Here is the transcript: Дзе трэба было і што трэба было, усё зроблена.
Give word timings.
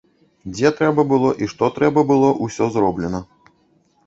Дзе 0.53 0.71
трэба 0.79 1.05
было 1.11 1.29
і 1.47 1.49
што 1.51 1.69
трэба 1.77 2.05
было, 2.13 2.33
усё 2.47 2.65
зроблена. 2.79 3.23